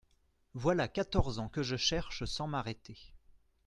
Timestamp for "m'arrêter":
2.47-2.97